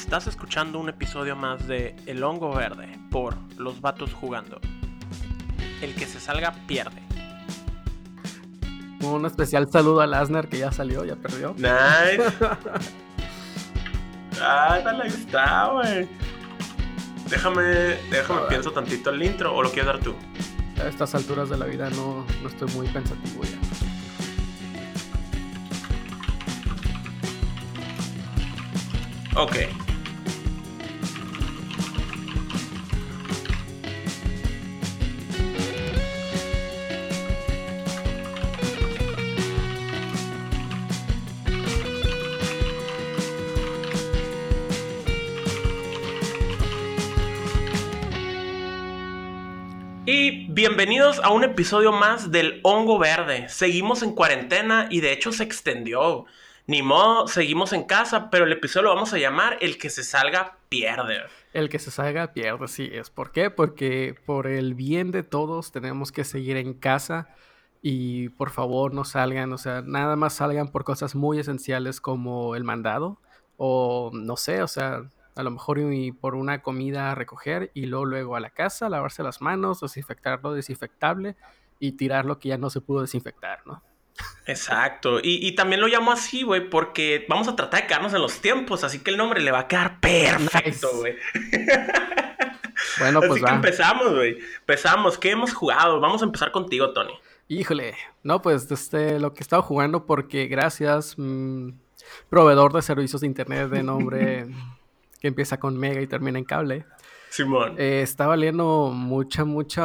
[0.00, 4.58] Estás escuchando un episodio más de El Hongo Verde por Los Vatos Jugando.
[5.82, 7.02] El que se salga pierde.
[9.02, 11.54] Un especial saludo a Lasner que ya salió, ya perdió.
[11.54, 12.22] Nice.
[14.40, 16.08] ah, dale, está, güey.
[17.28, 17.62] Déjame,
[18.10, 20.16] déjame pienso tantito el intro o lo quieres dar tú.
[20.82, 23.58] A estas alturas de la vida no, no estoy muy pensativo ya.
[29.40, 29.56] Ok.
[50.60, 53.48] Bienvenidos a un episodio más del Hongo Verde.
[53.48, 56.26] Seguimos en cuarentena y de hecho se extendió.
[56.66, 60.04] Ni modo, seguimos en casa, pero el episodio lo vamos a llamar El que se
[60.04, 61.22] salga pierde.
[61.54, 63.08] El que se salga pierde, sí es.
[63.08, 63.48] ¿Por qué?
[63.48, 67.28] Porque por el bien de todos tenemos que seguir en casa
[67.80, 72.54] y por favor no salgan, o sea, nada más salgan por cosas muy esenciales como
[72.54, 73.18] el mandado
[73.56, 75.04] o no sé, o sea,
[75.40, 78.88] a lo mejor y por una comida a recoger y luego, luego a la casa,
[78.88, 81.36] lavarse las manos, desinfectar lo desinfectable
[81.78, 83.82] y tirar lo que ya no se pudo desinfectar, ¿no?
[84.46, 85.18] Exacto.
[85.20, 88.40] Y, y también lo llamo así, güey, porque vamos a tratar de quedarnos en los
[88.40, 91.16] tiempos, así que el nombre le va a quedar perfecto, güey.
[92.98, 93.48] Bueno, pues así va.
[93.48, 94.38] que empezamos, güey.
[94.60, 95.18] Empezamos.
[95.18, 96.00] ¿Qué hemos jugado?
[96.00, 97.12] Vamos a empezar contigo, Tony.
[97.48, 101.70] Híjole, no, pues este, lo que he estado jugando porque gracias, mm,
[102.28, 104.46] proveedor de servicios de internet de nombre
[105.20, 106.84] que empieza con Mega y termina en cable,
[107.30, 107.74] Simón.
[107.78, 109.84] eh, estaba leyendo mucha, mucha,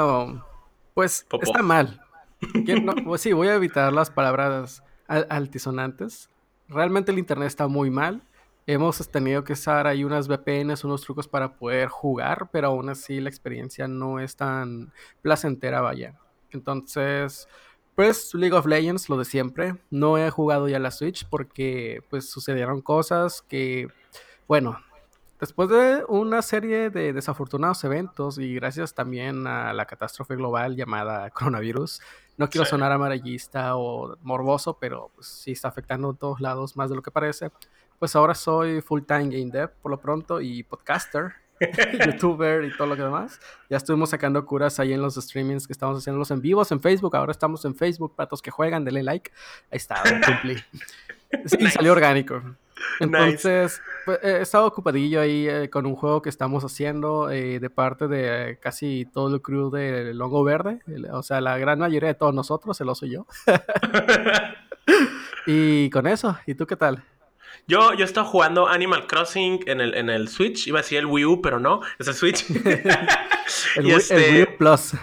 [0.93, 1.43] pues Popó.
[1.43, 2.01] está mal.
[2.83, 6.29] No- pues sí, voy a evitar las palabras al- altisonantes.
[6.67, 8.21] Realmente el internet está muy mal.
[8.67, 13.19] Hemos tenido que usar ahí unas VPNs, unos trucos para poder jugar, pero aún así
[13.21, 16.15] la experiencia no es tan placentera, vaya.
[16.51, 17.47] Entonces,
[17.95, 19.75] pues League of Legends, lo de siempre.
[19.91, 23.87] No he jugado ya la Switch porque pues sucedieron cosas que,
[24.47, 24.79] bueno,
[25.39, 31.29] después de una serie de desafortunados eventos y gracias también a la catástrofe global llamada
[31.31, 32.01] coronavirus,
[32.37, 32.71] no quiero Sí.
[32.71, 37.01] sonar amarillista o morboso, pero pues, sí está afectando en todos lados más de lo
[37.01, 37.51] que parece.
[37.99, 41.31] Pues ahora soy full time game dev por lo pronto y podcaster,
[42.05, 43.39] youtuber y todo lo que demás.
[43.69, 46.81] Ya estuvimos sacando curas ahí en los streamings que estamos haciendo los en vivos en
[46.81, 47.15] Facebook.
[47.15, 49.31] Ahora estamos en Facebook para todos que juegan, denle like.
[49.71, 50.57] Ahí está, cumplí.
[51.45, 51.71] Sí, Nice.
[51.71, 52.41] salió orgánico.
[52.99, 57.69] Entonces, pues, he estado ocupadillo ahí eh, con un juego que estamos haciendo eh, de
[57.69, 60.79] parte de eh, casi todo el crew de Longo Verde.
[60.87, 63.25] el- o sea, la gran mayoría de todos nosotros, el oso y yo.
[65.47, 67.03] Y con eso, ¿y tú qué tal?
[67.67, 70.67] Yo, yo estaba jugando Animal Crossing en el, en el Switch.
[70.67, 72.45] Iba a decir el Wii U, pero no, es el Switch.
[73.75, 74.93] El, Wii- el este- Wii U Plus.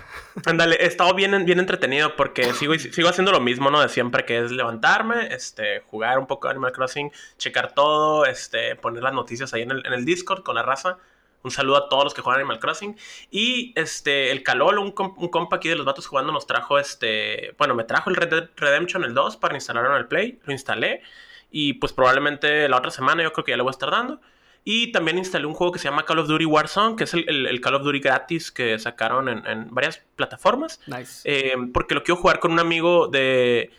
[0.46, 3.80] Ándale, he estado bien, bien entretenido porque sigo, sigo haciendo lo mismo, ¿no?
[3.80, 8.76] De siempre, que es levantarme, este, jugar un poco de Animal Crossing, checar todo, este,
[8.76, 10.98] poner las noticias ahí en el, Discord con la raza.
[11.42, 12.96] Un saludo a todos los que juegan Animal Crossing.
[13.30, 16.78] Y este, el Calolo, un, com- un compa aquí de los vatos jugando, nos trajo
[16.78, 17.54] este.
[17.58, 20.40] Bueno, me trajo el Red Redemption el 2 para instalarlo en el Play.
[20.44, 21.02] Lo instalé.
[21.50, 24.20] Y pues probablemente la otra semana yo creo que ya le voy a estar dando.
[24.64, 27.28] Y también instalé un juego que se llama Call of Duty Warzone, que es el,
[27.28, 30.80] el- el Call of Duty gratis que sacaron en, en varias plataformas.
[30.86, 31.22] Nice.
[31.24, 33.70] Eh, porque lo quiero jugar con un amigo de.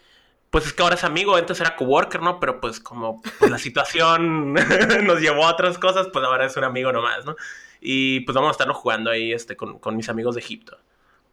[0.49, 2.39] Pues es que ahora es amigo, antes era coworker, ¿no?
[2.39, 4.53] Pero pues como pues, la situación
[5.03, 7.35] nos llevó a otras cosas, pues ahora es un amigo nomás, ¿no?
[7.81, 10.77] Y pues vamos a estarlo jugando ahí este, con, con mis amigos de Egipto.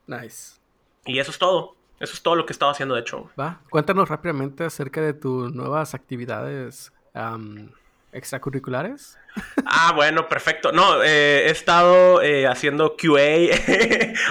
[0.07, 0.59] Nice.
[1.05, 1.77] Y eso es todo.
[1.99, 3.31] Eso es todo lo que he estado haciendo, de hecho.
[3.39, 6.93] Va, cuéntanos rápidamente acerca de tus nuevas actividades
[8.13, 9.19] extracurriculares.
[9.65, 10.73] Ah, bueno, perfecto.
[10.73, 13.55] No, eh, he estado eh, haciendo QA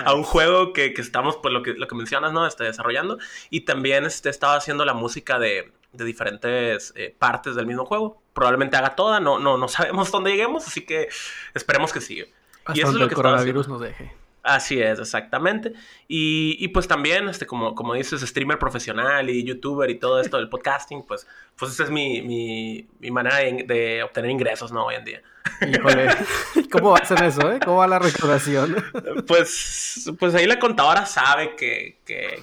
[0.06, 2.46] a un juego que, que estamos, pues lo que, lo que mencionas, ¿no?
[2.46, 3.18] Este, desarrollando.
[3.50, 7.86] Y también este, he estado haciendo la música de, de diferentes eh, partes del mismo
[7.86, 8.22] juego.
[8.34, 11.10] Probablemente haga toda, no, no, no sabemos dónde lleguemos, así que
[11.54, 12.24] esperemos que sí.
[12.66, 14.14] Hasta Y eso es lo el que estaba coronavirus nos deje.
[14.56, 15.74] Así es, exactamente.
[16.08, 20.38] Y, y pues también, este, como, como dices, streamer profesional y youtuber y todo esto
[20.38, 24.86] del podcasting, pues, pues esa es mi, mi, mi manera de, de obtener ingresos, ¿no?
[24.86, 25.22] Hoy en día.
[25.62, 26.08] Híjole,
[26.72, 27.60] ¿cómo va a ser eso, eh?
[27.64, 28.84] ¿Cómo va la recaudación?
[29.28, 32.42] Pues, pues ahí la contadora sabe que, que,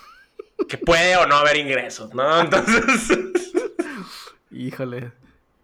[0.68, 2.40] que puede o no haber ingresos, ¿no?
[2.40, 3.10] Entonces,
[4.52, 5.10] Híjole.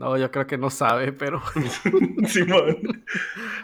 [0.02, 1.40] No, yo creo que no sabe, pero
[2.26, 3.04] Simón.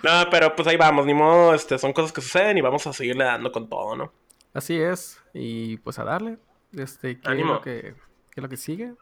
[0.05, 2.93] No, pero pues ahí vamos, ni modo, este, son cosas que suceden y vamos a
[2.93, 4.13] seguirle dando con todo, ¿no?
[4.55, 5.21] así es.
[5.35, 6.39] Y pues a darle.
[6.73, 7.97] Este, ¿qué es lo que,
[8.31, 8.95] qué es lo que sigue?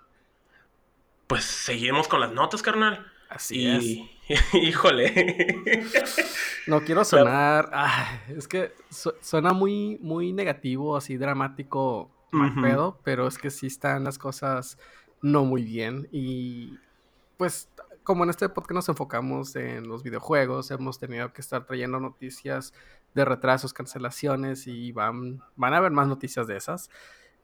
[1.27, 3.07] Pues seguimos con las notas, carnal.
[3.29, 3.85] Así es.
[4.55, 5.63] Híjole.
[6.67, 7.71] no quiero sonar.
[8.29, 8.73] es que
[9.21, 14.79] suena muy, muy negativo, así dramático, mal pedo, pero es que sí están las cosas
[15.21, 16.09] no muy bien.
[16.13, 16.79] Y
[17.37, 17.69] pues,
[18.03, 22.73] como en este podcast nos enfocamos en los videojuegos, hemos tenido que estar trayendo noticias
[23.15, 26.91] de retrasos, cancelaciones y van, van a haber más noticias de esas.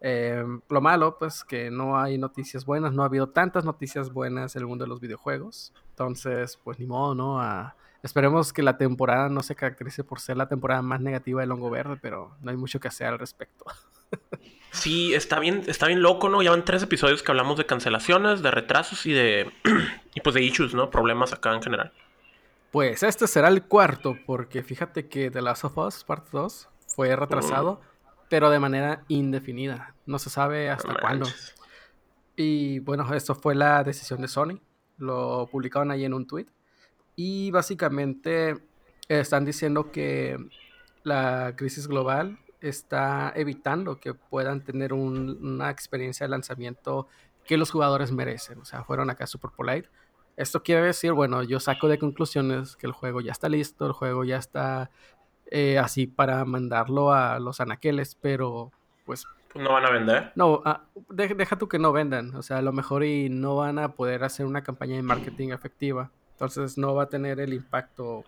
[0.00, 4.56] Em, lo malo, pues, que no hay noticias buenas, no ha habido tantas noticias buenas
[4.56, 5.73] en el mundo de los videojuegos.
[5.91, 7.41] Entonces, pues, ni modo, ¿no?
[7.41, 11.53] Ah, esperemos que la temporada no se caracterice por ser la temporada más negativa del
[11.53, 13.65] Hongo Verde, pero no hay mucho que hacer al respecto.
[14.73, 16.43] Sí, está bien, está bien loco, ¿no?
[16.43, 19.53] Ya van tres episodios que hablamos de cancelaciones, de retrasos y de.
[20.15, 20.91] y pues de issues, ¿no?
[20.91, 21.93] Problemas acá en general.
[22.71, 27.15] Pues este será el cuarto, porque fíjate que The Last of Us Part 2 fue
[27.15, 27.83] retrasado,
[28.31, 29.95] pero de manera indefinida.
[30.07, 31.27] No se sabe hasta cuándo.
[32.35, 34.59] Y bueno, esto fue la decisión de Sony.
[34.97, 36.47] Lo publicaron ahí en un tweet.
[37.15, 38.57] Y básicamente
[39.07, 40.39] están diciendo que
[41.03, 47.09] la crisis global está evitando que puedan tener una experiencia de lanzamiento
[47.44, 48.61] que los jugadores merecen.
[48.61, 49.88] O sea, fueron acá super polite.
[50.37, 53.93] Esto quiere decir, bueno, yo saco de conclusiones que el juego ya está listo, el
[53.93, 54.91] juego ya está
[55.50, 58.70] eh, así para mandarlo a los anaqueles, pero
[59.05, 59.26] pues...
[59.55, 60.32] ¿No van a vender?
[60.35, 63.79] No, ah, deja tú que no vendan, o sea, a lo mejor y no van
[63.79, 68.25] a poder hacer una campaña de marketing efectiva, entonces no va a tener el impacto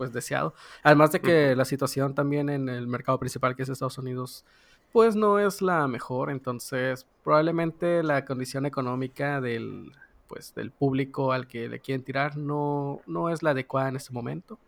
[0.00, 0.54] pues deseado.
[0.82, 4.46] Además de que la situación también en el mercado principal que es Estados Unidos
[4.92, 9.92] pues no es la mejor, entonces probablemente la condición económica del
[10.26, 14.10] pues del público al que le quieren tirar no, no es la adecuada en este
[14.10, 14.58] momento.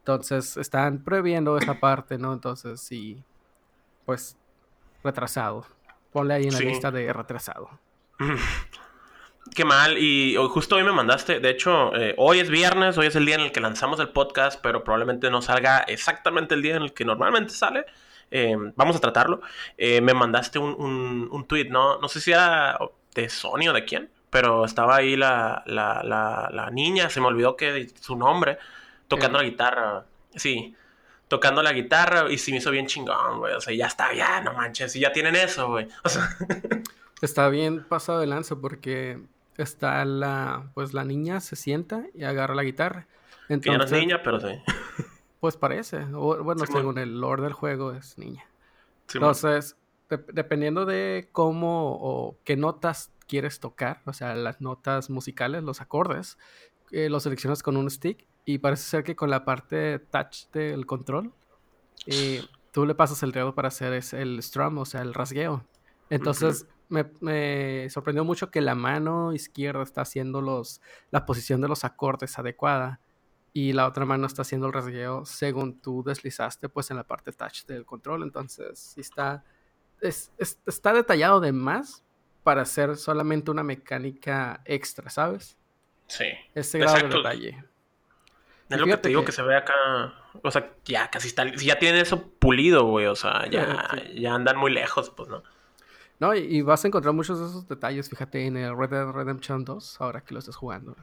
[0.00, 2.34] Entonces están previendo esa parte, ¿no?
[2.34, 3.24] Entonces sí,
[4.04, 4.36] pues
[5.02, 5.64] retrasado.
[6.12, 7.70] Ponle ahí en la lista de retrasado.
[9.54, 9.98] Qué mal.
[9.98, 13.36] Y justo hoy me mandaste, de hecho, eh, hoy es viernes, hoy es el día
[13.36, 16.92] en el que lanzamos el podcast, pero probablemente no salga exactamente el día en el
[16.92, 17.86] que normalmente sale.
[18.30, 19.40] Eh, vamos a tratarlo.
[19.78, 21.98] Eh, me mandaste un, un, un, tweet, ¿no?
[21.98, 22.78] No sé si era
[23.14, 27.56] de Sony o de quién, pero estaba ahí la, la, la, niña, se me olvidó
[27.56, 28.58] que su nombre,
[29.08, 30.04] tocando la guitarra.
[30.34, 30.74] Sí,
[31.28, 33.54] tocando la guitarra y se me hizo bien chingón, güey.
[33.54, 35.88] O sea, ya está, ya, no manches, y ya tienen eso, güey.
[36.04, 36.28] O sea...
[37.22, 39.18] Está bien pasado de lanza porque
[39.58, 43.06] está la, pues la niña se sienta y agarra la guitarra.
[43.48, 44.60] Entonces, no es niña, pero sí.
[45.40, 46.04] Pues parece.
[46.06, 48.44] bueno, según el lore del juego es niña.
[49.14, 49.76] Entonces,
[50.08, 56.38] dependiendo de cómo o qué notas quieres tocar, o sea, las notas musicales, los acordes,
[56.90, 60.86] eh, los seleccionas con un stick y parece ser que con la parte touch del
[60.86, 61.32] control,
[62.06, 62.42] eh,
[62.72, 65.64] tú le pasas el dedo para hacer el strum, o sea, el rasgueo.
[66.08, 70.80] Entonces, me, sorprendió mucho que la mano izquierda está haciendo los,
[71.10, 73.00] la posición de los acordes adecuada
[73.52, 77.32] y la otra mano está haciendo el rasgueo según tú deslizaste pues en la parte
[77.32, 78.22] touch del control.
[78.22, 79.44] Entonces, está,
[80.00, 82.04] está detallado de más
[82.42, 85.58] para hacer solamente una mecánica extra, ¿sabes?
[86.06, 86.26] Sí.
[86.54, 87.64] Ese grado de detalle.
[88.68, 89.32] Es lo que te digo que...
[89.32, 89.74] se ve acá.
[90.42, 91.46] O sea, ya casi está.
[91.56, 93.06] Si ya tienen eso pulido, güey.
[93.06, 95.42] O sea, ya, ya andan muy lejos, pues, ¿no?
[96.18, 99.64] No, y, vas a encontrar muchos de esos detalles, fíjate, en el Red Dead Redemption
[99.64, 100.96] 2, ahora que lo estás jugando.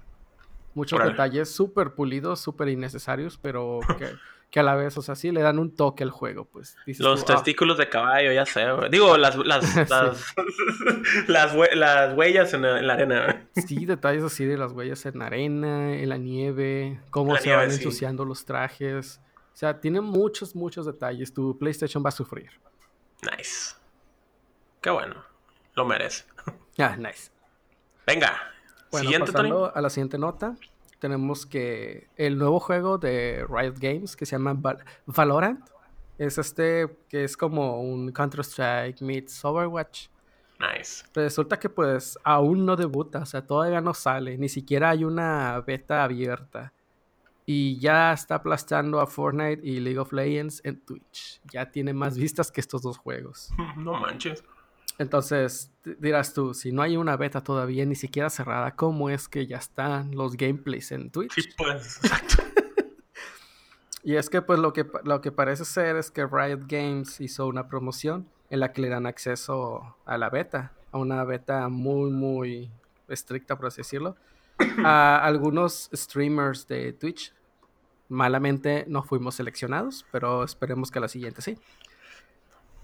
[0.74, 4.10] Muchos detalles súper pulidos, súper innecesarios, pero que,
[4.50, 6.76] que a la vez, o sea, sí le dan un toque al juego, pues.
[6.98, 7.26] Los ah".
[7.26, 9.90] testículos de caballo, ya sé, Digo, las, las,
[11.28, 13.48] las, las, huellas en la, arena.
[13.56, 17.70] Sí, detalles así de las huellas en la arena, en la nieve, cómo se van
[17.70, 19.22] ensuciando los trajes.
[19.54, 21.32] O sea, tiene muchos, muchos detalles.
[21.32, 22.50] Tu PlayStation va a sufrir.
[23.22, 23.76] Nice.
[24.84, 25.16] Qué bueno.
[25.74, 26.26] Lo merece.
[26.80, 27.30] Ah, nice.
[28.08, 28.34] Venga.
[28.90, 30.56] Bueno, siguiente, pasando a la siguiente nota
[30.98, 34.58] tenemos que el nuevo juego de Riot Games que se llama
[35.06, 35.60] Valorant
[36.18, 40.08] es este que es como un Counter-Strike meets Overwatch.
[40.60, 41.04] Nice.
[41.14, 45.60] Resulta que pues aún no debuta, o sea, todavía no sale, ni siquiera hay una
[45.60, 46.72] beta abierta.
[47.46, 51.42] Y ya está aplastando a Fortnite y League of Legends en Twitch.
[51.52, 53.52] Ya tiene más vistas que estos dos juegos.
[53.76, 54.44] No manches.
[55.00, 59.48] Entonces, dirás tú, si no hay una beta todavía ni siquiera cerrada, ¿cómo es que
[59.48, 61.34] ya están los gameplays en Twitch?
[61.34, 62.44] Sí, pues, exacto.
[64.04, 67.48] y es que pues lo que, lo que parece ser es que Riot Games hizo
[67.48, 72.12] una promoción en la que le dan acceso a la beta, a una beta muy,
[72.12, 72.72] muy
[73.08, 74.16] estricta, por así decirlo,
[74.86, 77.34] a algunos streamers de Twitch.
[78.10, 81.58] Malamente no fuimos seleccionados, pero esperemos que la siguiente sí.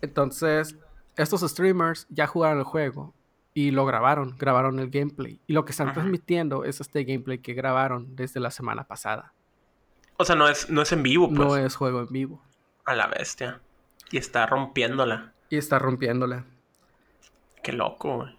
[0.02, 0.76] Entonces,
[1.16, 3.14] estos streamers ya jugaron el juego
[3.54, 5.40] y lo grabaron, grabaron el gameplay.
[5.48, 9.34] Y lo que están transmitiendo es este gameplay que grabaron desde la semana pasada.
[10.18, 11.40] O sea, no es, no es en vivo, pues.
[11.40, 12.44] No es juego en vivo.
[12.86, 13.62] A la bestia.
[14.12, 15.34] Y está rompiéndola.
[15.50, 16.46] Y está rompiéndola.
[17.64, 18.38] Qué loco, güey.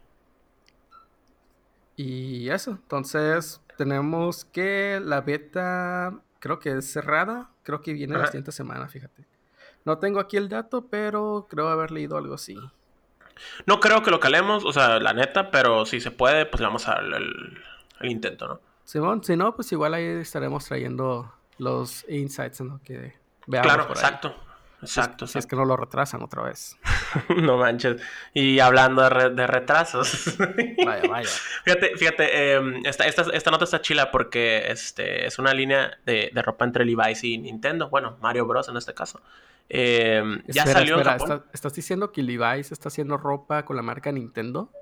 [1.97, 8.27] Y eso, entonces tenemos que la beta creo que es cerrada, creo que viene la
[8.27, 9.27] siguiente semana, fíjate.
[9.90, 12.56] No tengo aquí el dato, pero creo haber leído algo así.
[13.66, 16.68] No creo que lo calemos, o sea, la neta, pero si se puede, pues le
[16.68, 17.59] vamos a dar el,
[18.02, 18.61] intento, ¿no?
[18.85, 22.80] Simón, si no, pues igual ahí estaremos trayendo los insights, ¿no?
[22.85, 23.14] Que
[23.49, 23.66] veamos.
[23.66, 24.32] Claro, exacto.
[24.80, 25.26] Exacto.
[25.26, 26.78] Si es que no lo retrasan otra vez.
[27.37, 28.00] no manches.
[28.32, 30.37] Y hablando de, retrasos.
[30.87, 31.28] vaya, vaya.
[31.64, 36.85] Fíjate, fíjate, em, esta, nota está chila porque este, es una línea de, ropa entre
[36.85, 37.88] Levi's y Nintendo.
[37.88, 38.68] Bueno, Mario Bros.
[38.68, 39.20] en este caso.
[39.73, 41.00] Em, ya salió
[41.53, 44.73] ¿Estás diciendo que Levi's está haciendo ropa con la marca Nintendo?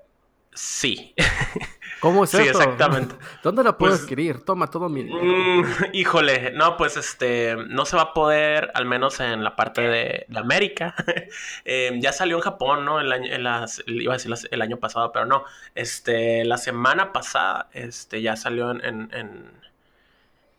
[0.54, 1.14] Sí.
[2.00, 3.14] ¿Cómo es sí, exactamente.
[3.42, 4.44] ¿Dónde la puedo pues, adquirir?
[4.44, 9.20] Toma todo mi mm, híjole, no, pues este, no se va a poder, al menos
[9.20, 10.94] en la parte de, América.
[11.64, 12.98] Em, ya salió en Japón, ¿no?
[12.98, 15.44] El año, las, iba a decir el año pasado, pero no.
[15.74, 19.52] Este, la semana pasada, este, ya salió en, en...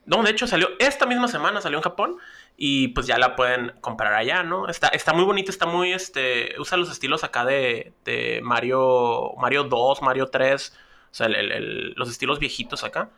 [0.06, 2.18] No, de hecho salió, esta misma semana salió en Japón
[2.62, 4.68] y pues ya la pueden comprar allá, ¿no?
[4.68, 9.64] Está, está muy bonita, está muy, este, usa los estilos acá de, de Mario, Mario
[9.64, 10.78] 2, Mario 3,
[11.10, 13.12] o sea, los estilos viejitos acá.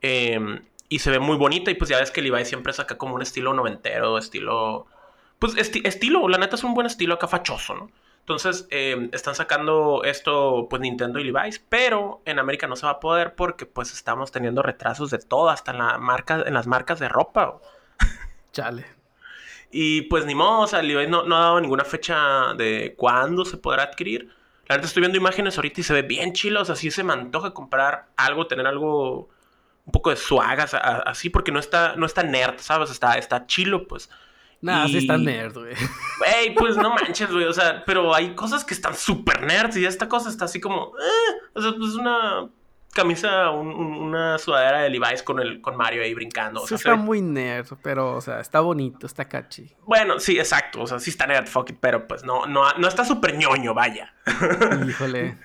[0.00, 3.14] Em, y se ve muy bonita y pues ya ves que Levi siempre saca como
[3.14, 4.86] un estilo noventero, estilo...
[5.38, 7.90] Pues estilo, la neta es un buen estilo acá fachoso, ¿no?
[8.18, 12.92] Entonces, em, están sacando esto, pues Nintendo y Levi's, pero en América no se va
[12.92, 16.66] a poder porque pues estamos teniendo retrasos de todo, hasta en, la marca, en las
[16.66, 17.60] marcas de ropa.
[18.52, 18.86] Chale.
[19.70, 23.56] Y pues ni modo, o sea, no, no ha dado ninguna fecha de cuándo se
[23.56, 24.28] podrá adquirir.
[24.68, 27.02] La verdad estoy viendo imágenes ahorita y se ve bien chilo, o sea, sí se
[27.02, 29.30] me antoja comprar algo, tener algo,
[29.86, 32.90] un poco de suagas, así, porque no está, no está nerd, ¿sabes?
[32.90, 34.10] Está, está chilo, pues.
[34.60, 35.74] Nada, sí está nerd, güey.
[36.18, 39.84] Güey, pues no manches, güey, o sea, pero hay cosas que están súper nerds y
[39.84, 42.48] esta cosa está así como, eh, o sea, pues una
[42.92, 46.66] camisa, una sudadera de Levi's con, el, con Mario ahí brincando.
[46.66, 49.74] sí, está muy nerd, pero, o sea, está bonito, está catchy.
[49.84, 50.82] Bueno, sí, exacto.
[50.82, 53.74] O sea, sí está nerd, fuck it, pero pues no, no, no está súper ñoño,
[53.74, 54.14] vaya.
[54.86, 55.38] Híjole.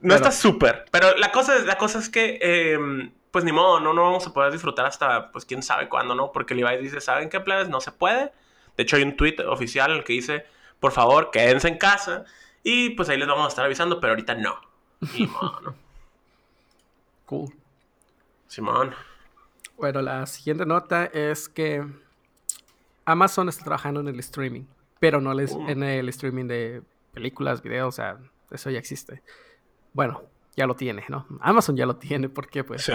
[0.00, 0.86] no está súper.
[0.90, 4.26] Pero la cosa, es, la cosa es que, em, pues ni modo, no, no vamos
[4.26, 6.32] a poder disfrutar hasta, pues quién sabe cuándo, ¿no?
[6.32, 7.68] Porque Levi's dice, ¿saben qué, plebes?
[7.68, 8.32] No se puede.
[8.76, 10.46] De hecho, hay un tweet oficial en el que dice,
[10.80, 12.24] por favor, quédense en casa.
[12.64, 14.60] Y pues ahí les vamos a estar avisando, pero ahorita no.
[15.14, 15.87] Ni modo, ¿no?
[17.28, 17.52] Cool.
[18.46, 18.94] Simón.
[19.76, 21.86] Bueno, la siguiente nota es que
[23.04, 24.64] Amazon está trabajando en el streaming,
[24.98, 25.68] pero no uh.
[25.68, 26.82] en el streaming de
[27.12, 28.18] películas, videos, o sea,
[28.50, 29.22] eso ya existe.
[29.92, 30.22] Bueno,
[30.56, 31.26] ya lo tiene, ¿no?
[31.40, 32.90] Amazon ya lo tiene porque, pues,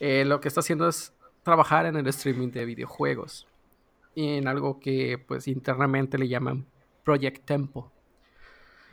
[0.00, 3.46] eh, lo que está haciendo es trabajar en el streaming de videojuegos
[4.16, 6.66] y en algo que, pues, internamente le llaman
[7.04, 7.92] Project Tempo.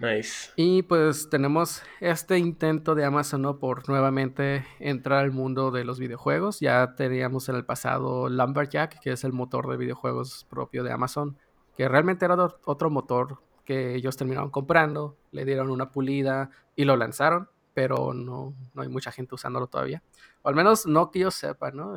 [0.01, 0.51] Nice.
[0.55, 3.59] Y pues tenemos este intento de Amazon ¿no?
[3.59, 6.59] por nuevamente entrar al mundo de los videojuegos.
[6.59, 11.37] Ya teníamos en el pasado Lumberjack, que es el motor de videojuegos propio de Amazon,
[11.77, 16.95] que realmente era otro motor que ellos terminaron comprando, le dieron una pulida y lo
[16.97, 20.01] lanzaron, pero no, no hay mucha gente usándolo todavía.
[20.41, 21.95] O al menos no que yo sepa, ¿no?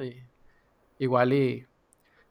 [0.98, 1.66] igual y...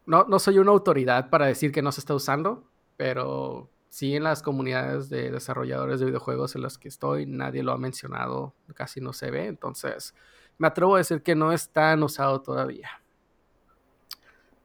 [0.06, 4.24] No, no soy una autoridad para decir que no se está usando, pero sí en
[4.24, 9.00] las comunidades de desarrolladores de videojuegos en las que estoy, nadie lo ha mencionado, casi
[9.02, 10.16] no se ve, entonces
[10.58, 12.90] me atrevo a decir que no es tan usado todavía.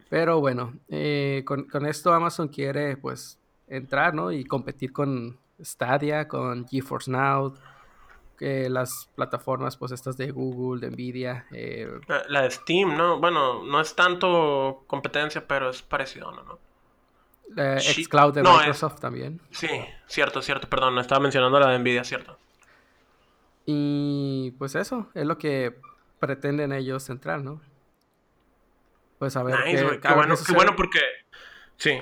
[0.09, 4.33] Pero bueno, eh, con, esto Amazon quiere pues entrar, ¿no?
[4.33, 7.53] Y competir con Stadia, con GeForce Now,
[8.39, 11.45] que las plataformas pues estas de Google, de Nvidia.
[11.51, 11.87] Eh,
[12.29, 13.21] la, de Steam, ¿no?
[13.21, 16.68] Bueno, no es tanto competencia, pero es parecido, ¿no?
[17.57, 19.41] Eh, Xcloud de Microsoft también.
[19.51, 19.69] Sí,
[20.07, 22.39] cierto, cierto, perdón, estaba mencionando la de Nvidia, cierto.
[23.65, 25.77] Y pues eso, es lo que
[26.19, 27.61] pretenden ellos entrar, ¿no?
[29.19, 29.57] Pues a ver.
[29.65, 31.01] qué, bueno, qué bueno porque.
[31.77, 32.01] Sí.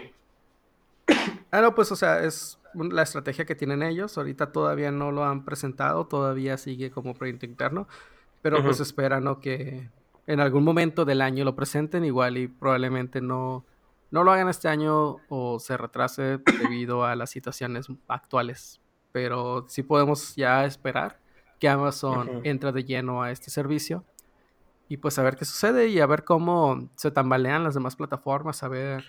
[1.51, 4.19] Ah, no, pues o sea, es la estrategia que tienen ellos.
[4.19, 7.89] Ahorita todavía no lo han presentado, todavía sigue como proyecto interno.
[8.43, 9.41] Pero pues esperan ¿no?
[9.41, 9.89] que
[10.27, 13.65] en algún momento del año lo presenten, igual y probablemente no
[14.11, 18.81] no lo hagan este año o se retrase debido a las situaciones actuales.
[19.13, 21.19] Pero sí podemos ya esperar
[21.59, 24.05] que Amazon entre de lleno a este servicio
[24.89, 28.63] y pues a ver qué sucede y a ver cómo se tambalean las demás plataformas,
[28.63, 29.05] a ver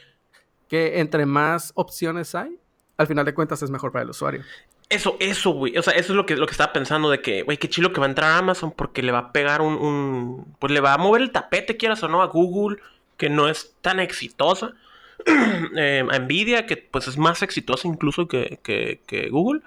[0.68, 2.60] que entre más opciones hay,
[2.98, 4.44] al final de cuentas es mejor para el usuario.
[4.90, 5.78] Eso, eso, güey.
[5.78, 7.92] O sea, eso es lo que, lo que estaba pensando de que, güey, qué chilo
[7.92, 10.80] que va a entrar a Amazon porque le va a pegar un, un, Pues le
[10.80, 12.78] va a mover el tapete, quieras o no, a Google,
[13.18, 14.74] que no es tan exitosa.
[15.76, 19.62] eh, a Nvidia, que pues es más exitosa incluso que, que, que, Google.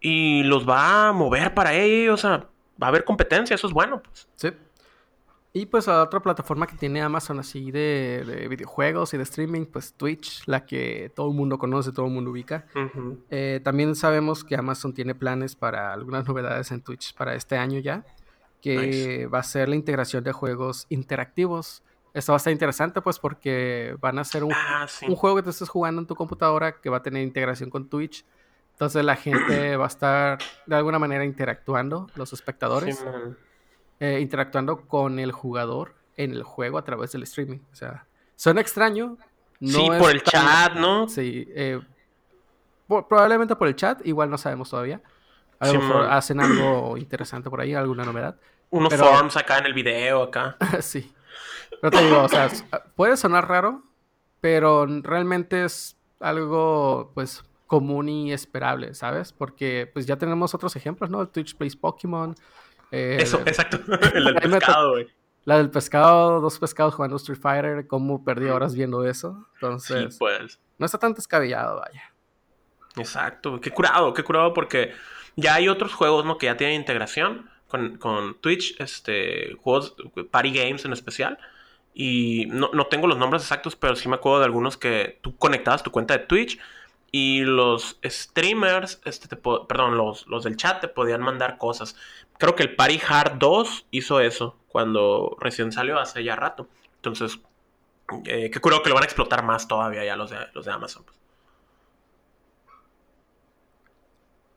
[0.00, 2.24] Y los va a mover para ellos.
[2.24, 2.46] O sea,
[2.80, 4.02] va a haber competencia, eso es bueno.
[4.02, 4.28] Pues.
[4.36, 4.50] Sí.
[5.52, 9.64] Y pues a otra plataforma que tiene Amazon así de, de, videojuegos y de streaming,
[9.64, 12.66] pues Twitch, la que todo el mundo conoce, todo el mundo ubica.
[12.74, 13.18] Uh -huh.
[13.30, 17.80] eh, también sabemos que Amazon tiene planes para algunas novedades en Twitch para este año
[17.80, 18.04] ya,
[18.60, 19.26] que nice.
[19.26, 21.82] va a ser la integración de juegos interactivos.
[22.14, 25.06] Esto va a estar interesante pues porque van a ser un, ah, sí.
[25.08, 27.88] un juego que te estés jugando en tu computadora que va a tener integración con
[27.88, 28.24] Twitch.
[28.72, 32.98] Entonces la gente va a estar de alguna manera interactuando, los espectadores.
[32.98, 33.04] Sí,
[34.00, 37.58] eh, interactuando con el jugador en el juego a través del streaming.
[37.72, 39.16] O sea, suena extraño.
[39.58, 40.46] No sí, por el tan...
[40.46, 41.08] chat, ¿no?
[41.08, 41.80] Sí, eh,
[42.86, 45.02] por, probablemente por el chat, igual no sabemos todavía.
[45.58, 48.36] A lo sí, mejor hacen algo interesante por ahí, alguna novedad.
[48.70, 49.06] Unos pero...
[49.06, 50.56] forms acá en el video, acá.
[50.80, 51.12] sí.
[51.80, 52.50] Pero te digo, o sea,
[52.96, 53.82] puede sonar raro,
[54.40, 59.32] pero realmente es algo, pues, común y esperable, ¿sabes?
[59.32, 61.20] Porque, pues, ya tenemos otros ejemplos, ¿no?
[61.22, 62.34] El Twitch Plays Pokémon,
[62.90, 63.78] eh, Eso, exacto.
[64.14, 65.06] El del pescado, güey.
[65.44, 69.46] La del pescado, dos pescados jugando Street Fighter, cómo perdí horas viendo eso.
[69.54, 70.60] Entonces, sí, pues.
[70.76, 72.12] no está tan descabellado, vaya.
[72.96, 74.92] Exacto, qué curado, qué curado, porque
[75.36, 76.36] ya hay otros juegos, ¿no?
[76.36, 79.96] Que ya tienen integración con, con Twitch, este, juegos,
[80.30, 81.38] Party Games en especial.
[81.94, 85.36] Y no, no tengo los nombres exactos, pero sí me acuerdo de algunos que tú
[85.36, 86.58] conectabas tu cuenta de Twitch
[87.10, 91.96] y los streamers, este, te perdón, los, los del chat te podían mandar cosas.
[92.38, 96.68] Creo que el Party Hard 2 hizo eso cuando recién salió hace ya rato.
[96.96, 97.40] Entonces,
[98.24, 100.72] eh, que creo que lo van a explotar más todavía ya los de, los de
[100.72, 101.04] Amazon.
[101.04, 101.18] Pues.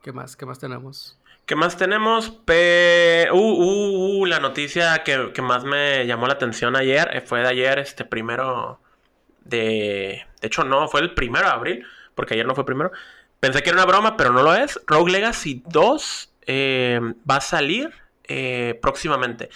[0.01, 0.35] ¿Qué más?
[0.35, 1.17] ¿Qué más tenemos?
[1.45, 2.29] ¿Qué más tenemos?
[2.29, 3.27] Pe...
[3.31, 7.41] Uh, uh, uh, la noticia que, que, más me llamó la atención ayer eh, fue
[7.41, 8.79] de ayer, este primero
[9.43, 10.25] de...
[10.39, 12.91] De hecho, no, fue el primero de abril, porque ayer no fue primero.
[13.39, 14.79] Pensé que era una broma, pero no lo es.
[14.87, 16.99] Rogue Legacy 2 eh,
[17.29, 17.91] va a salir
[18.27, 19.49] eh, próximamente.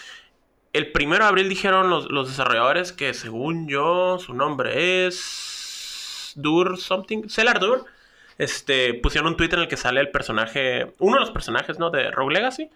[0.73, 6.77] El primero de abril dijeron los, los, desarrolladores que según yo su nombre es Dur
[6.77, 7.85] something, Cellar Dur.
[8.37, 11.89] Este, pusieron un tweet en el que sale el personaje, uno de los personajes, ¿no?
[11.89, 12.69] De Rogue Legacy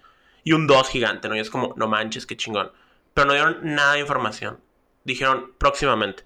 [0.43, 1.35] y un 2 gigante, ¿no?
[1.35, 2.71] Y es como, no manches, qué chingón.
[3.13, 4.59] Pero no dieron nada de información.
[5.03, 6.23] Dijeron próximamente.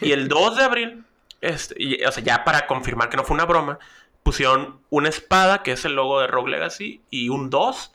[0.00, 1.04] Y el 2 de abril,
[1.40, 3.78] este, o sea, ya para confirmar que no fue una broma,
[4.22, 7.92] pusieron una espada, que es el logo de Rogue Legacy, y un 2.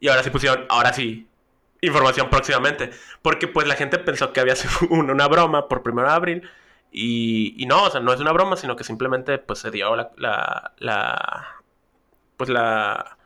[0.00, 1.28] Y ahora sí pusieron, ahora sí,
[1.80, 2.90] información próximamente.
[3.22, 6.50] Porque pues la gente pensó que había sido una broma por 1 de abril.
[6.96, 9.96] Y, y, no, o sea, no es una broma, sino que simplemente pues se dio
[9.96, 11.46] la, la, la
[12.36, 13.18] pues la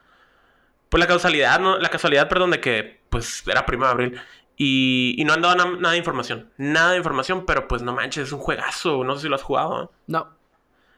[0.88, 1.78] pues la causalidad, ¿no?
[1.78, 4.20] La casualidad, perdón, de que pues era 1 de abril.
[4.56, 6.50] Y, y, no han dado na nada de información.
[6.56, 9.04] Nada de información, pero pues no manches, es un juegazo.
[9.04, 9.84] No sé si lo has jugado.
[9.84, 9.88] ¿eh?
[10.06, 10.28] No.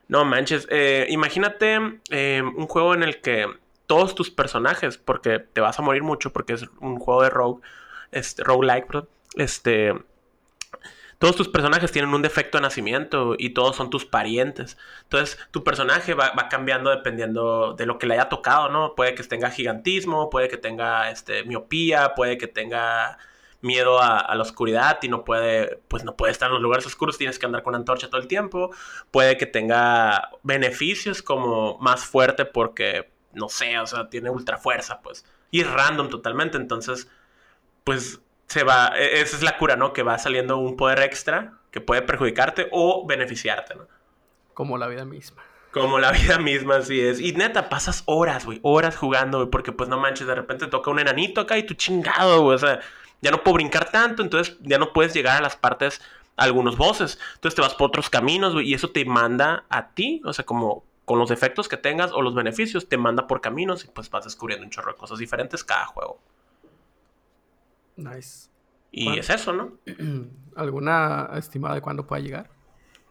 [0.08, 3.46] No manches, eh, imagínate eh, un juego en el que
[3.86, 7.62] todos tus personajes, porque te vas a morir mucho porque es un juego de rogue,
[8.12, 9.94] este, roguelike, perdón, este,
[11.20, 14.78] todos tus personajes tienen un defecto de nacimiento y todos son tus parientes.
[15.02, 18.94] Entonces, tu personaje va, cambiando dependiendo de lo que le haya tocado, ¿no?
[18.94, 23.18] Puede que tenga gigantismo, puede que tenga este, miopía, puede que tenga
[23.60, 26.86] miedo a, a, la oscuridad y no puede, pues no puede estar en los lugares
[26.86, 28.70] oscuros, tienes que andar con antorcha todo el tiempo.
[29.10, 35.02] Puede que tenga beneficios como más fuerte porque, no sé, o sea, tiene ultra fuerza,
[35.02, 35.26] pues.
[35.50, 37.10] Y es random totalmente, entonces,
[37.84, 38.20] pues
[38.50, 39.92] se va, e, esa es la cura, ¿no?
[39.92, 43.86] Que va saliendo un poder extra que puede perjudicarte o beneficiarte, ¿no?
[44.52, 45.42] Como la vida misma.
[45.70, 47.20] Como la vida misma, así es.
[47.20, 50.90] Y neta, pasas horas, güey, horas jugando, güey, porque pues no manches, de repente toca
[50.90, 52.80] un enanito acá y tú chingado, güey, o sea
[53.20, 56.00] ya no puedo brincar tanto, entonces ya no puedes llegar a las partes,
[56.36, 57.18] a algunos voces.
[57.34, 60.44] Entonces te vas por otros caminos, güey, y eso te manda a ti, o sea,
[60.44, 64.10] como con los defectos que tengas o los beneficios, te manda por caminos y pues
[64.10, 66.20] vas descubriendo un chorro de cosas diferentes cada juego.
[68.00, 68.50] Nice.
[68.92, 69.78] Y es eso, ¿no?
[70.56, 72.50] ¿Alguna estimada de cuándo pueda llegar?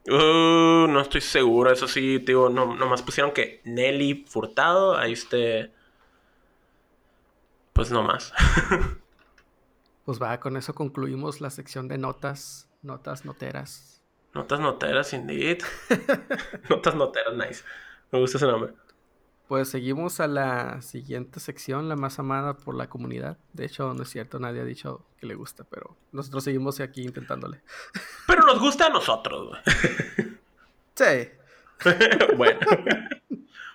[0.08, 5.72] Uh, no estoy seguro, eso sí, digo, no, nomás pusieron que Nelly Furtado, ahí esté.
[7.74, 8.34] Pues no más.
[10.06, 14.02] Pues va, con eso concluimos la sección de notas, notas noteras.
[14.34, 15.60] Notas noteras, indeed.
[16.70, 17.64] notas noteras, nice.
[18.12, 18.74] Me gusta ese nombre.
[19.50, 23.40] Pues seguimos a la siguiente sección, la más amada por la comunidad.
[23.52, 27.02] De hecho, no es cierto, nadie ha dicho que le gusta, pero nosotros seguimos aquí
[27.02, 27.64] intentándole.
[28.28, 29.58] Pero nos gusta a nosotros.
[30.94, 31.30] sí.
[32.38, 32.60] bueno.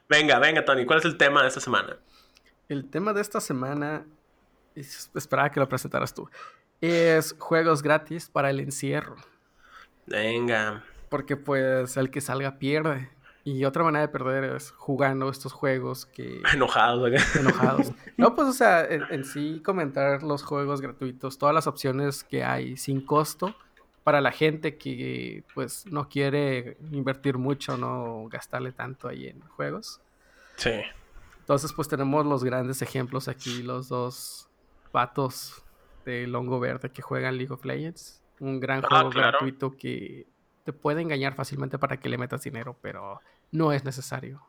[0.08, 1.96] Venga, venga, Tony, ¿cuál es el tema de esta semana?
[2.68, 4.06] El tema de esta semana,
[4.76, 6.30] esperaba que lo presentaras tú,
[6.80, 9.16] es juegos gratis para el encierro.
[10.06, 10.84] Venga.
[11.08, 13.10] Porque pues el que salga pierde.
[13.46, 16.40] Y otra manera de perder es jugando estos juegos que...
[16.52, 17.92] Enojados, Enojados.
[18.16, 22.76] No, pues, o sea, en, sí comentar los juegos gratuitos, todas las opciones que hay
[22.76, 23.54] sin costo
[24.02, 30.00] para la gente que, pues, no quiere invertir mucho, no gastarle tanto ahí en juegos.
[30.56, 30.80] Sí.
[31.40, 34.48] Entonces, pues, tenemos los grandes ejemplos aquí, los dos
[34.90, 35.62] patos
[36.06, 38.22] de Longo Verde que juegan League of Legends.
[38.40, 40.26] Un gran ah, juego gratuito que
[40.64, 43.20] te puede engañar fácilmente para que le metas dinero, pero
[43.54, 44.42] no es necesario.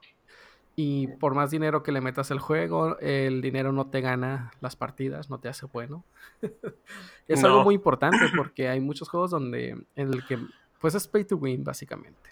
[0.75, 4.75] Y por más dinero que le metas al juego, el dinero no te gana las
[4.75, 6.03] partidas, no te hace bueno.
[7.29, 10.37] es algo muy importante porque hay muchos juegos donde en el que
[10.81, 12.29] pues es pay to win básicamente.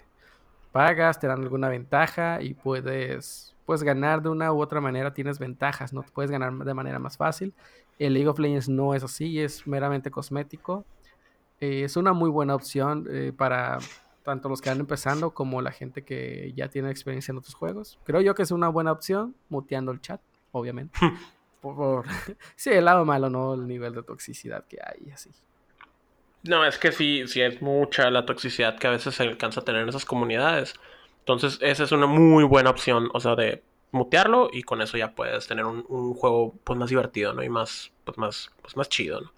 [0.72, 5.38] Pagas, te dan alguna ventaja y puedes pues ganar de una u otra manera, tienes
[5.38, 7.54] ventajas, no puedes ganar de manera más fácil.
[7.98, 10.84] El League of Legends no es así, es meramente cosmético.
[11.60, 13.78] Eh, es una muy buena opción eh, para
[14.24, 18.00] tanto los que van empezando como la gente que ya tiene experiencia en otros juegos.
[18.04, 20.98] Creo yo que es una buena opción, muteando el chat, obviamente.
[21.60, 22.06] por,
[22.56, 23.54] sí, el lado malo, ¿no?
[23.54, 25.30] El nivel de toxicidad que hay, así.
[26.42, 29.64] No, es que sí, sí es mucha la toxicidad que a veces se alcanza a
[29.64, 30.74] tener en esas comunidades.
[31.20, 35.14] Entonces, esa es una muy buena opción, o sea, de mutearlo y con eso ya
[35.14, 37.42] puedes tener un, juego pues más divertido, ¿no?
[37.42, 39.32] Y más, pues más, pues más chido, ¿no?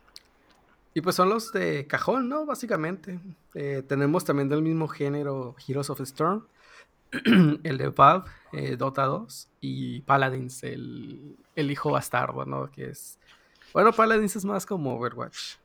[0.96, 2.46] Y pues son los de cajón, ¿no?
[2.46, 3.20] Básicamente.
[3.52, 6.46] Eh, tenemos también del mismo género Heroes of Storm,
[7.12, 12.70] el de Valve, eh, Dota 2, y Paladins, el, hijo bastardo, ¿no?
[12.70, 13.18] Que es...
[13.74, 15.56] Bueno, Paladins es más como Overwatch.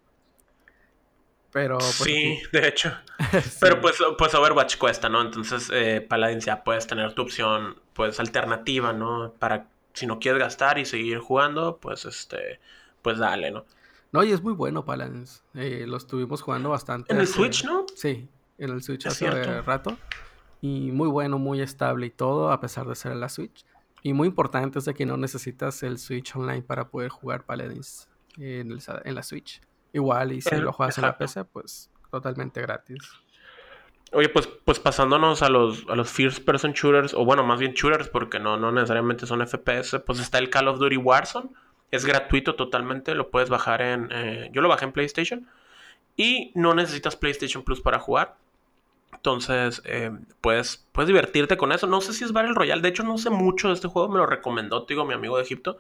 [1.54, 1.78] Pero...
[1.78, 2.94] Pues, sí, de hecho.
[3.62, 5.22] Pero pues, pues Overwatch cuesta, ¿no?
[5.22, 9.34] Entonces eh, Paladins ya puedes tener tu opción, pues alternativa, ¿no?
[9.40, 12.60] Para si no quieres gastar y seguir jugando, pues este,
[13.02, 13.66] pues dale, ¿no?
[14.12, 15.44] No, y es muy bueno Paladins.
[15.54, 17.14] Eh, lo estuvimos jugando bastante.
[17.14, 17.86] ¿En el Switch, no?
[17.96, 19.98] Sí, en el Switch hace rato.
[20.60, 23.66] Y muy bueno, muy estable y todo, a pesar de ser en la Switch.
[24.04, 28.10] Y muy importante es de que no necesitas el Switch Online para poder jugar Paladins
[28.38, 29.62] en, la Switch.
[29.94, 33.00] Igual, y si lo juegas en la PC, pues totalmente gratis.
[34.14, 37.74] Oye, pues, pues pasándonos a los, a los First Person Shooters, o bueno, más bien
[37.74, 41.50] shooters, porque no, no necesariamente son FPS, pues está el Call of Duty Warzone
[41.92, 44.10] es gratuito totalmente, lo puedes bajar en...
[44.12, 45.48] Eh, yo lo bajé en PlayStation
[46.16, 48.36] y no necesitas PlayStation Plus para jugar.
[49.14, 51.88] Entonces, eh, puedes, puedes divertirte con eso.
[51.88, 52.82] No sé si es Battle Royale.
[52.82, 54.10] De hecho, no sé mucho de este juego.
[54.10, 55.78] Me lo recomendó, digo, mi amigo de Egipto.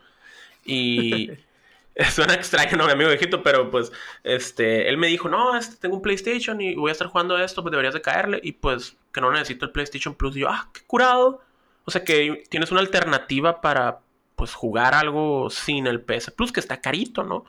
[0.65, 1.31] Y
[2.11, 2.85] suena extraño, ¿no?
[2.85, 3.91] Mi amigo de Egipto, pero pues,
[4.23, 7.61] este, él me dijo, no, este, tengo un PlayStation y voy a estar jugando esto,
[7.61, 8.39] pues deberías de caerle.
[8.43, 10.35] Y pues, que no necesito el PlayStation Plus.
[10.35, 11.41] Y yo, ah, qué curado.
[11.85, 13.99] O sea, que tienes una alternativa para
[14.41, 17.45] pues jugar algo sin el PS Plus, que está carito, ¿no?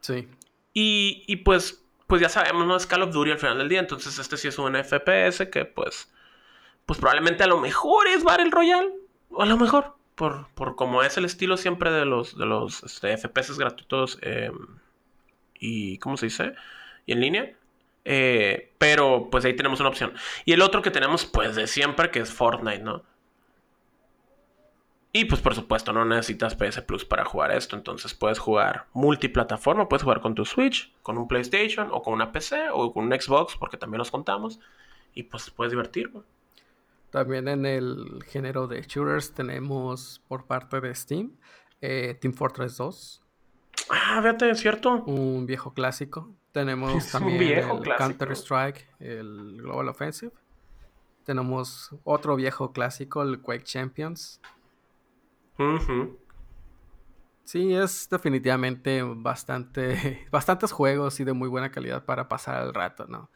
[0.00, 0.28] Sí.
[0.74, 2.76] Y, y pues, pues ya sabemos, ¿no?
[2.76, 5.64] Es Call of Duty al final del día, entonces este sí es un FPS que
[5.64, 6.12] pues,
[6.84, 8.92] pues probablemente a lo mejor es Battle Royale,
[9.30, 12.82] o a lo mejor, por, por como es el estilo siempre de los, de los
[12.82, 14.54] este, FPS gratuitos em,
[15.58, 16.52] y, ¿cómo se dice?
[17.06, 17.56] Y en línea.
[18.04, 20.12] Eh, pero pues ahí tenemos una opción.
[20.44, 23.02] Y el otro que tenemos pues de siempre que es Fortnite, ¿no?
[25.14, 29.88] Y pues por supuesto no necesitas PS Plus para jugar esto, entonces puedes jugar multiplataforma,
[29.88, 33.20] puedes jugar con tu Switch, con un PlayStation o con una PC o con un
[33.20, 34.58] Xbox, porque también los contamos,
[35.12, 36.20] y pues puedes divertirte.
[37.10, 41.32] También en el género de shooters tenemos por parte de Steam
[41.82, 43.22] eh, Team Fortress 2.
[43.90, 45.02] Ah, fíjate, es cierto.
[45.04, 46.30] Un viejo clásico.
[46.52, 50.32] Tenemos también el Counter Strike, el Global Offensive.
[51.24, 54.40] Tenemos otro viejo clásico, el Quake Champions.
[57.44, 63.06] Sí, es definitivamente bastante, bastantes juegos y de muy buena calidad para pasar el rato,
[63.08, 63.30] ¿no?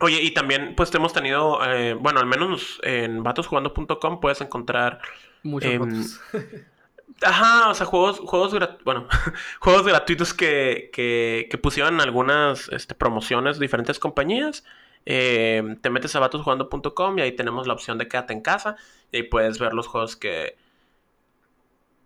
[0.00, 5.00] Oye, y también pues hemos tenido, eh, bueno, al menos en vatosjugando.com puedes encontrar...
[5.42, 6.04] Muchos em,
[7.22, 9.08] Ajá, o sea, juegos, juegos, bueno,
[9.60, 14.64] juegos gratuitos que, que, pusieron algunas este, promociones de diferentes compañías.
[15.06, 18.76] Em, te metes a vatosjugando.com y ahí tenemos la opción de quédate en casa
[19.12, 20.56] y ahí puedes ver los juegos que,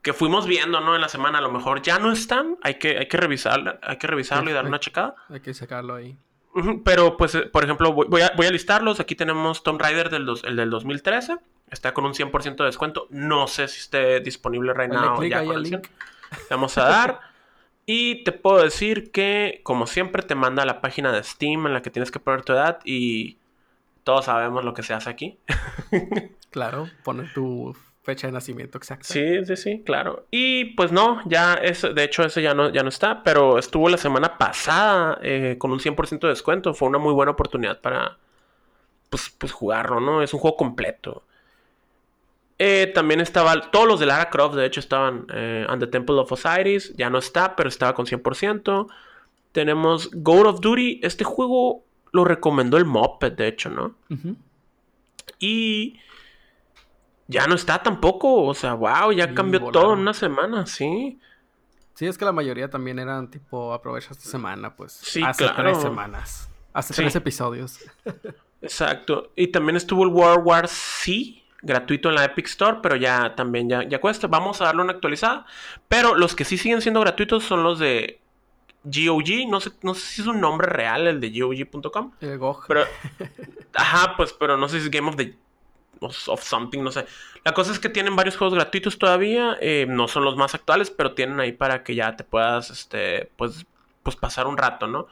[0.02, 0.94] que fuimos viendo, ¿no?
[0.94, 3.96] En la semana, a lo mejor ya no están, hay que, hay que revisarlo, hay
[3.98, 5.14] que revisarlo y darle una checada.
[5.28, 6.16] Hay que sacarlo ahí.
[6.84, 8.98] Pero, pues, eh, por ejemplo, voy, a, voy a listarlos.
[8.98, 11.36] Aquí tenemos Tomb Raider del, el del 2013.
[11.70, 13.06] Está con un 100% de descuento.
[13.10, 15.22] No sé si esté disponible right now.
[15.22, 15.86] Ya con link.
[16.48, 17.20] Vamos a dar.
[17.86, 21.74] y te puedo decir que, como siempre, te manda a la página de Steam en
[21.74, 23.38] la que tienes que poner tu edad y
[24.02, 25.38] Todos sabemos lo que se hace aquí.
[26.50, 29.04] claro, poner tu fecha de nacimiento exacta.
[29.04, 30.26] Sí, sí, sí, claro.
[30.30, 33.88] Y pues no, ya es, de hecho ese ya no, ya no está, pero estuvo
[33.88, 36.74] la semana pasada eh, con un 100% de descuento.
[36.74, 38.16] Fue una muy buena oportunidad para,
[39.10, 40.22] pues, pues jugarlo, ¿no?
[40.22, 41.22] Es un juego completo.
[42.58, 46.16] Eh, también estaba, todos los de Lara Croft, de hecho, estaban eh, on the Temple
[46.16, 46.94] of Osiris.
[46.96, 48.86] Ya no está, pero estaba con 100%.
[49.52, 51.00] Tenemos Gold of Duty.
[51.02, 51.82] Este juego
[52.12, 53.94] lo recomendó el Moped, de hecho, ¿no?
[55.38, 55.98] Y
[57.30, 58.44] ya no está tampoco.
[58.44, 61.18] O sea, wow, ya cambió todo en una semana, sí.
[61.94, 64.92] Sí, es que la mayoría también eran tipo, aprovecha esta semana, pues.
[64.92, 66.50] Sí, hace tres semanas.
[66.72, 67.78] Hace tres episodios.
[68.62, 69.32] Exacto.
[69.36, 73.68] Y también estuvo el World War C gratuito en la Epic Store, pero ya también
[73.68, 74.26] ya, ya cuesta.
[74.26, 75.46] Vamos a darle una actualizada.
[75.88, 78.20] Pero los que sí siguen siendo gratuitos son los de
[78.84, 79.48] GOG.
[79.48, 82.12] No sé, no sé si es un nombre real el de GOG.com.
[82.20, 82.66] El GOG.
[82.66, 82.84] Pero,
[83.74, 85.36] ajá, pues, pero no sé si es Game of the
[86.00, 87.06] of something, no sé.
[87.44, 89.56] La cosa es que tienen varios juegos gratuitos todavía.
[89.60, 93.30] Eh, no son los más actuales, pero tienen ahí para que ya te puedas, este,
[93.36, 93.66] pues,
[94.02, 95.06] pues pasar un rato, ¿no?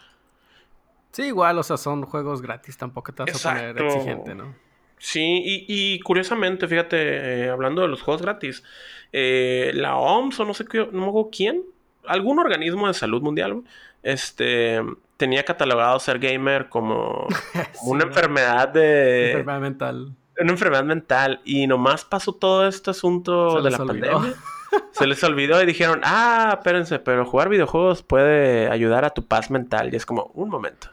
[1.12, 4.54] Sí, igual, o sea, son juegos gratis, tampoco te vas a poner exigente, ¿no?
[4.98, 8.64] Sí, y, curiosamente, fíjate, eh, hablando de los juegos gratis,
[9.12, 11.62] eh, la OMS o no sé qué, no me quién,
[12.04, 13.62] algún organismo de salud mundial,
[14.02, 14.80] este,
[15.16, 17.26] tenía catalogado ser gamer como,
[17.84, 19.30] una enfermedad de...
[19.30, 20.16] Enfermedad mental.
[20.38, 21.40] Una enfermedad mental.
[21.44, 24.34] Y nomás pasó todo este asunto de la pandemia.
[24.92, 29.50] Se les olvidó y dijeron, ah, espérense, pero jugar videojuegos puede ayudar a tu paz
[29.50, 29.92] mental.
[29.92, 30.88] Y es como, un momento.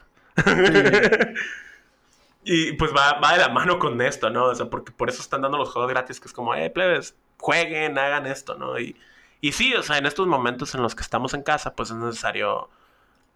[2.48, 4.44] Y pues va, va de la mano con esto, ¿no?
[4.44, 7.16] O sea, porque por eso están dando los juegos gratis, que es como, eh, plebes,
[7.38, 8.78] jueguen, hagan esto, ¿no?
[8.78, 8.94] Y,
[9.40, 11.96] y sí, o sea, en estos momentos en los que estamos en casa, pues es
[11.96, 12.70] necesario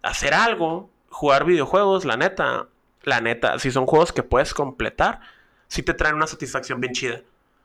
[0.01, 2.67] hacer algo, jugar videojuegos, la neta,
[3.03, 5.19] la neta, si son juegos que puedes completar,
[5.71, 7.21] sí te traen una satisfacción bien chida.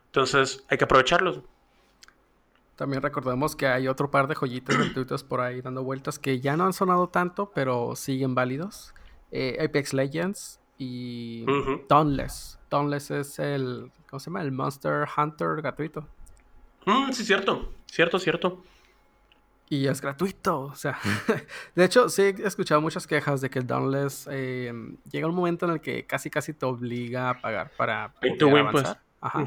[0.07, 1.41] Entonces, hay que aprovecharlos.
[2.77, 6.57] También recordemos que hay otro par de joyitas gratuitos por ahí dando vueltas que ya
[6.57, 8.95] no han sonado tanto, pero siguen válidos.
[9.33, 11.45] Eh, Apex Legends, y
[11.89, 12.61] Dauntless.
[12.71, 14.43] Dauntless es el, ¿cómo se llama?
[14.43, 16.07] El Monster Hunter gratuito.
[16.85, 18.63] Mm, sí, cierto, cierto, cierto.
[19.69, 20.97] Y es gratuito, o sea,
[21.75, 24.73] de hecho, sí he escuchado muchas quejas de que el Dauntless eh,
[25.11, 28.41] llega un momento en el que casi casi te obliga a pagar para pues.
[28.41, 29.01] avanzar.
[29.21, 29.47] Ajá.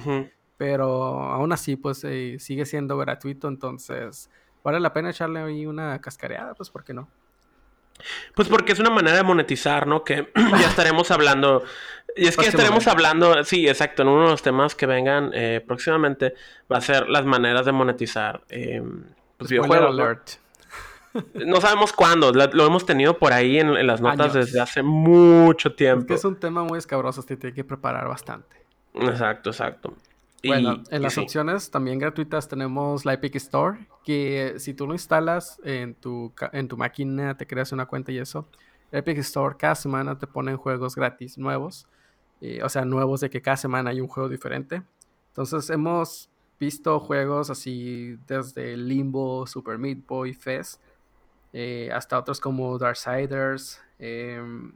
[0.58, 4.30] Pero aún así, pues eh, sigue siendo gratuito, entonces
[4.62, 7.08] vale la pena echarle ahí una cascareada, pues, ¿por qué no?
[8.36, 10.04] Pues porque es una manera de monetizar, ¿no?
[10.04, 11.64] Que ya estaremos hablando.
[12.16, 15.64] Y es que estaremos hablando, sí, exacto, en uno de los temas que vengan eh,
[15.66, 16.34] próximamente
[16.72, 18.82] va a ser las maneras de monetizar eh,
[19.40, 20.40] pues, videojuegos.
[21.34, 21.62] ¿no?
[21.62, 26.02] sabemos cuándo, lo hemos tenido por ahí en, las notas desde hace mucho tiempo.
[26.02, 28.58] Es que es un tema muy escabroso, te tiene que preparar bastante.
[28.94, 29.96] Exacto, exacto.
[30.44, 35.60] Bueno, en las opciones también gratuitas tenemos la Epic Store, que si tú lo instalas
[35.64, 38.48] en tu, en tu máquina, te creas una cuenta y eso,
[38.92, 41.88] Epic Store cada semana te ponen juegos gratis nuevos,
[42.64, 44.82] o sea, nuevos de que cada semana hay un juego diferente.
[45.30, 46.29] Entonces hemos
[46.60, 50.82] visto juegos así desde Limbo, Super Meat Boy, Fest,
[51.54, 53.82] eh, hasta otros como Darksiders.
[53.98, 54.74] Em,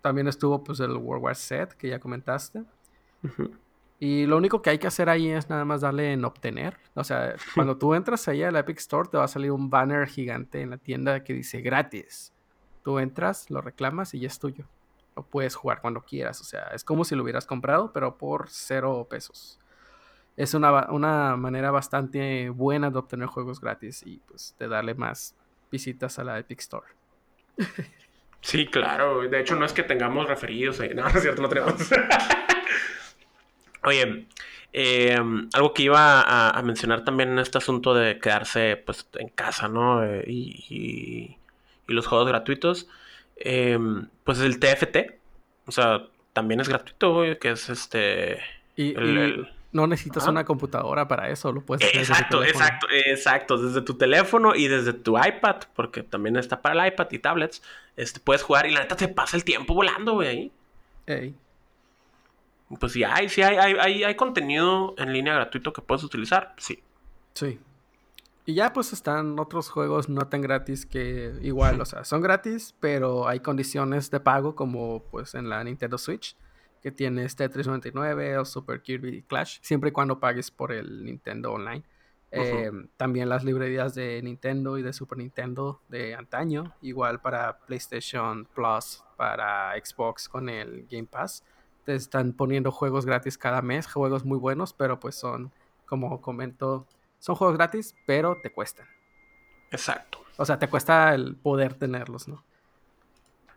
[0.00, 2.64] también estuvo pues el World War Z que ya comentaste.
[4.00, 6.78] Y lo único que hay que hacer ahí es nada más darle en obtener.
[6.94, 10.06] O sea, cuando tú entras ahí al Epic Store, te va a salir un banner
[10.06, 12.32] gigante en la tienda que dice gratis.
[12.84, 14.64] Tú entras, lo reclamas y ya es tuyo.
[15.16, 16.40] Lo puedes jugar cuando quieras.
[16.40, 19.58] O sea, es como si lo hubieras comprado, pero por cero pesos.
[20.38, 25.34] Es una, una manera bastante buena de obtener juegos gratis y pues de darle más
[25.70, 26.86] visitas a la Epic Store.
[28.40, 29.28] Sí, claro.
[29.28, 30.78] De hecho, no es que tengamos referidos.
[30.94, 31.74] No, no es cierto, no tenemos.
[33.82, 34.26] Oye,
[34.72, 39.68] em, algo que iba a, mencionar también en este asunto de quedarse pues en casa,
[39.68, 40.04] ¿no?
[40.04, 41.36] Eh, y,
[41.88, 42.88] los juegos gratuitos,
[43.36, 45.18] em, pues el TFT,
[45.66, 48.38] o sea, también es gratuito, que es este...
[48.76, 48.94] Y,
[49.70, 54.54] no necesitas una computadora para eso, lo puedes hacer Exacto, exacto, exacto, desde tu teléfono
[54.54, 57.62] y desde tu iPad, porque también está para el iPad y tablets,
[57.96, 60.52] este, puedes jugar y la neta te pasa el tiempo volando, güey,
[61.06, 61.34] ahí.
[62.80, 66.82] Pues sí hay, sí hay, hay, hay, contenido en línea gratuito que puedes utilizar, sí.
[67.34, 67.58] Sí.
[68.44, 72.74] Y ya pues están otros juegos no tan gratis que igual, o sea, son gratis,
[72.80, 76.36] pero hay condiciones de pago como pues en la Nintendo Switch,
[76.82, 81.52] que tiene este 399 o Super Kirby Clash, siempre y cuando pagues por el Nintendo
[81.52, 81.82] Online.
[82.30, 88.46] Eh, también las librerías de Nintendo y de Super Nintendo de antaño, igual para PlayStation
[88.54, 91.42] Plus, para Xbox con el Game Pass
[91.88, 95.50] te están poniendo juegos gratis cada mes, juegos muy buenos, pero pues son,
[95.86, 96.86] como comento,
[97.18, 98.86] son juegos gratis, pero te cuestan.
[99.70, 100.18] Exacto.
[100.36, 102.44] O sea, te cuesta el poder tenerlos, ¿no?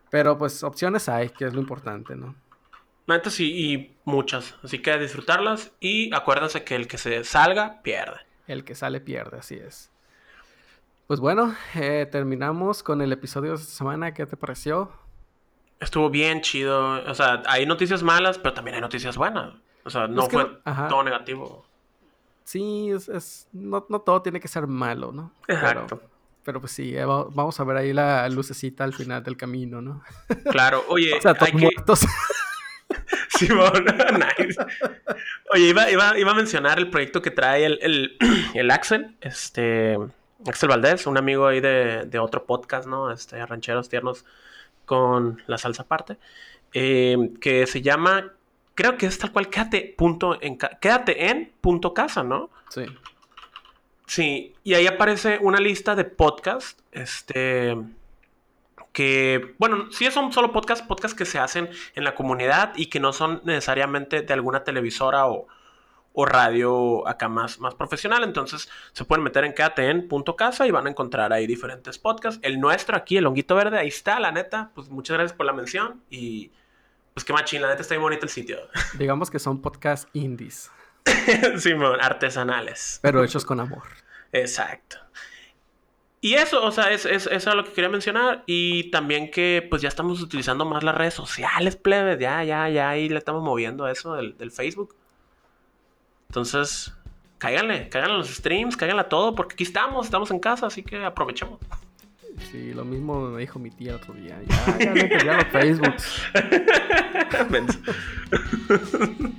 [0.09, 2.33] Pero pues opciones hay, que es lo importante, ¿no?
[3.29, 4.55] Sí, y muchas.
[4.63, 8.17] Así que disfrutarlas y acuérdense que el que se salga, pierde.
[8.47, 9.91] El que sale, pierde, así es.
[11.07, 14.13] Pues bueno, eh, terminamos con el episodio de esta semana.
[14.13, 14.91] ¿Qué te pareció?
[15.79, 17.03] Estuvo bien chido.
[17.09, 19.53] O sea, hay noticias malas, pero también hay noticias buenas.
[19.83, 20.45] O sea, no fue
[20.87, 21.65] todo negativo.
[22.43, 25.33] Sí, es, no, todo tiene que ser malo, ¿no?
[25.47, 26.01] Exacto.
[26.43, 30.01] Pero, pues sí, eh, vamos a ver ahí la lucecita al final del camino, ¿no?
[30.49, 32.05] Claro, oye, o sea, hay muertos.
[33.41, 33.85] Simón,
[34.37, 34.55] nice.
[35.53, 38.17] Oye, iba, a mencionar el proyecto que trae el,
[38.53, 39.97] el, Axel, este,
[40.45, 43.11] Axel Valdés, un amigo ahí de, de, otro podcast, ¿no?
[43.11, 44.25] Este, Rancheros Tiernos
[44.85, 46.17] con la salsa aparte,
[46.73, 48.33] eh, que se llama,
[48.75, 52.49] creo que es tal cual, quédate, punto en, quédate en punto casa, ¿no?
[52.69, 52.85] Sí.
[54.05, 57.77] Sí, y ahí aparece una lista de podcasts, este,
[58.91, 62.99] que, bueno, sí son solo podcasts, podcasts que se hacen en la comunidad y que
[62.99, 65.47] no son necesariamente de alguna televisora o,
[66.13, 68.23] o radio acá más, más profesional.
[68.23, 72.39] Entonces se pueden meter en KTN.casa y van a encontrar ahí diferentes podcasts.
[72.43, 74.71] El nuestro aquí, el Honguito Verde, ahí está, la neta.
[74.75, 76.51] Pues muchas gracias por la mención y
[77.13, 78.57] pues qué machín, la neta está muy bonito el sitio.
[78.97, 80.71] Digamos que son podcasts indies.
[81.57, 82.99] Simón, artesanales.
[83.01, 83.83] Pero hechos con amor.
[84.31, 84.97] Exacto.
[86.23, 88.43] Y eso, o sea, es, es, eso es lo que quería mencionar.
[88.45, 92.19] Y también que pues ya estamos utilizando más las redes sociales, plebes.
[92.19, 94.95] Ya, ya, ya, ahí le estamos moviendo a eso del, del Facebook.
[96.29, 96.93] Entonces,
[97.39, 100.83] cáiganle, cáiganle a los streams, cáiganle a todo, porque aquí estamos, estamos en casa, así
[100.83, 101.59] que aprovechemos.
[102.51, 104.39] Sí, lo mismo me dijo mi tía otro día.
[104.47, 105.95] Ya, ya me ya los Facebook.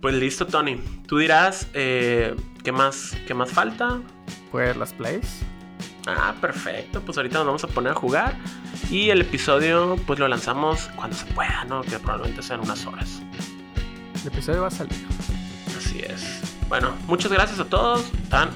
[0.00, 0.80] pues listo, Tony.
[1.06, 4.00] Tú dirás, eh, ¿qué, más, ¿qué más falta?
[4.52, 5.40] Las plays.
[6.06, 7.00] Ah, perfecto.
[7.00, 8.36] Pues ahorita nos vamos a poner a jugar.
[8.90, 11.80] Y el episodio, pues lo lanzamos cuando se pueda, ¿no?
[11.82, 13.22] Que probablemente sean unas horas.
[14.20, 15.06] El episodio va a salir.
[15.76, 16.40] Así es.
[16.68, 18.04] Bueno, muchas gracias a todos.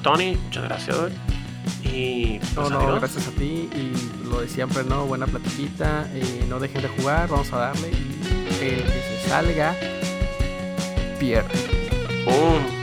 [0.02, 0.96] Tony, muchas gracias.
[1.82, 3.70] Y pues, no, no, gracias a ti.
[3.74, 5.06] Y lo de siempre, ¿no?
[5.06, 6.06] Buena platiquita.
[6.14, 7.90] Y no dejen de jugar, vamos a darle.
[7.90, 9.74] Y el que se salga,
[11.18, 11.54] pierde.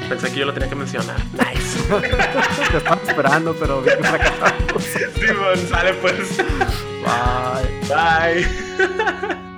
[0.09, 1.17] Pensé que yo lo tenía que mencionar.
[1.33, 1.79] Nice.
[2.71, 4.83] Te estaba esperando, pero bien fracasamos.
[4.83, 6.37] Simón, sale pues.
[7.03, 7.87] Bye.
[7.87, 9.43] Bye.